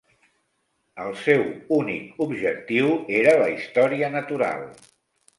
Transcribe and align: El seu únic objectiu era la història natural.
El 1.01 1.11
seu 1.23 1.43
únic 1.75 2.23
objectiu 2.25 2.87
era 3.19 3.35
la 3.41 3.51
història 3.57 4.09
natural. 4.15 4.65